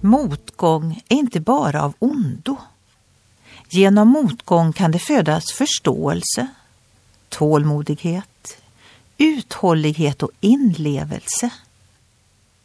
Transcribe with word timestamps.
Motgång 0.00 1.02
är 1.08 1.16
inte 1.16 1.40
bara 1.40 1.82
av 1.82 1.94
ondo. 1.98 2.56
Genom 3.68 4.08
motgång 4.08 4.72
kan 4.72 4.90
det 4.90 4.98
födas 4.98 5.52
förståelse, 5.52 6.46
tålmodighet, 7.28 8.62
uthållighet 9.18 10.22
och 10.22 10.30
inlevelse. 10.40 11.50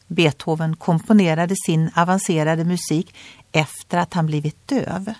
Beethoven 0.06 0.76
komponerade 0.76 1.54
sin 1.66 1.90
avancerade 1.94 2.64
musik 2.64 3.14
efter 3.52 3.98
att 3.98 4.14
han 4.14 4.26
blivit 4.26 4.68
döv. 4.68 5.14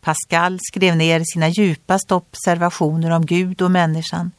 Pascal 0.00 0.58
skrev 0.62 0.96
ner 0.96 1.22
sina 1.24 1.48
djupaste 1.48 2.14
observationer 2.14 3.10
om 3.10 3.26
Gud 3.26 3.62
och 3.62 3.70
människan, 3.70 4.30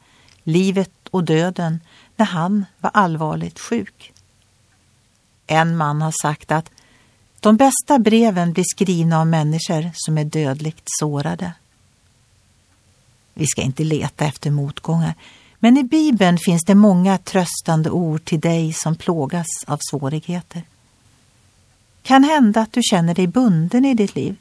livet 0.42 1.08
och 1.10 1.24
döden, 1.24 1.80
när 2.16 2.26
han 2.26 2.66
var 2.78 2.90
allvarligt 2.94 3.58
sjuk. 3.58 4.12
En 5.46 5.76
man 5.76 6.02
har 6.02 6.12
sagt 6.22 6.52
att 6.52 6.70
de 7.40 7.56
bästa 7.56 7.98
breven 7.98 8.52
blir 8.52 8.64
skrivna 8.64 9.20
av 9.20 9.26
människor 9.26 9.90
som 9.94 10.18
är 10.18 10.24
dödligt 10.24 10.82
sårade. 10.84 11.52
Vi 13.34 13.46
ska 13.46 13.62
inte 13.62 13.84
leta 13.84 14.24
efter 14.24 14.50
motgångar, 14.50 15.14
men 15.58 15.78
i 15.78 15.82
Bibeln 15.82 16.38
finns 16.38 16.64
det 16.64 16.74
många 16.74 17.18
tröstande 17.18 17.90
ord 17.90 18.24
till 18.24 18.40
dig 18.40 18.72
som 18.72 18.96
plågas 18.96 19.46
av 19.66 19.78
svårigheter. 19.90 20.62
Kan 22.02 22.24
hända 22.24 22.60
att 22.60 22.72
du 22.72 22.80
känner 22.82 23.14
dig 23.14 23.26
bunden 23.26 23.84
i 23.84 23.94
ditt 23.94 24.14
liv. 24.14 24.36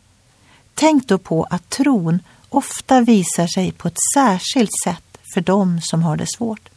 Tänk 0.73 1.07
då 1.07 1.17
på 1.17 1.43
att 1.43 1.69
tron 1.69 2.19
ofta 2.49 3.01
visar 3.01 3.47
sig 3.47 3.71
på 3.71 3.87
ett 3.87 3.97
särskilt 4.13 4.71
sätt 4.83 5.17
för 5.33 5.41
dem 5.41 5.81
som 5.81 6.03
har 6.03 6.17
det 6.17 6.27
svårt. 6.37 6.69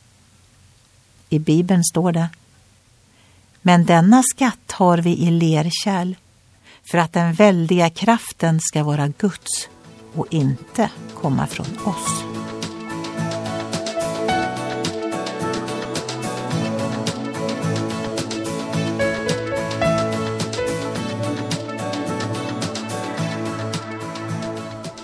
I 1.29 1.39
Bibeln 1.39 1.85
står 1.85 2.13
det 2.13 2.29
men 3.67 3.85
denna 3.85 4.23
skatt 4.23 4.73
har 4.73 4.99
vi 4.99 5.11
i 5.11 5.31
lerkärl 5.31 6.15
för 6.91 6.99
att 6.99 7.13
den 7.13 7.33
väldiga 7.33 7.91
kraften 7.91 8.61
ska 8.61 8.85
vara 8.85 9.09
Guds 9.09 9.69
och 10.15 10.27
inte 10.31 10.91
komma 11.15 11.47
från 11.47 11.67
oss. 11.85 12.25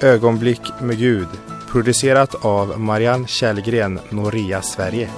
Ögonblick 0.03 0.81
med 0.81 0.99
Gud 0.99 1.29
producerat 1.69 2.35
av 2.45 2.81
Marianne 2.81 3.27
Källgren, 3.27 4.01
Noria 4.11 4.63
Sverige. 4.63 5.11